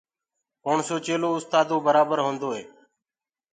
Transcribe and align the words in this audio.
ڪوڻسو 0.63 0.95
چيلو 1.05 1.29
اُستآدو 1.39 1.75
برآبر 1.85 2.17
هوندوئي 2.25 2.63